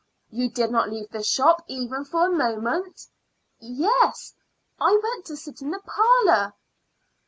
[0.31, 3.05] "You did not leave the shop even for a moment?"
[3.59, 4.33] "Yes;
[4.79, 6.55] I went to sit in the parlor."